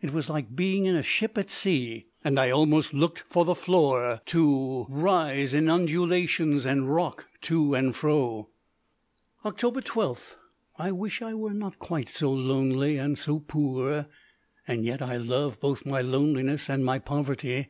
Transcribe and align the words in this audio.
It 0.00 0.12
was 0.12 0.30
like 0.30 0.54
being 0.54 0.84
in 0.84 0.94
a 0.94 1.02
ship 1.02 1.36
at 1.36 1.50
sea, 1.50 2.06
and 2.22 2.38
I 2.38 2.48
almost 2.50 2.94
looked 2.94 3.18
for 3.28 3.44
the 3.44 3.56
floor 3.56 4.20
to 4.26 4.86
rise 4.88 5.52
in 5.52 5.68
undulations 5.68 6.64
and 6.64 6.94
rock 6.94 7.26
to 7.40 7.74
and 7.74 7.92
fro. 7.92 8.50
Oct. 9.44 9.84
12. 9.84 10.36
I 10.78 10.92
wish 10.92 11.22
I 11.22 11.34
were 11.34 11.52
not 11.54 11.80
quite 11.80 12.08
so 12.08 12.32
lonely 12.32 12.98
and 12.98 13.18
so 13.18 13.40
poor. 13.40 14.06
And 14.68 14.84
yet 14.84 15.02
I 15.02 15.16
love 15.16 15.58
both 15.58 15.84
my 15.84 16.00
loneliness 16.02 16.70
and 16.70 16.84
my 16.84 17.00
poverty. 17.00 17.68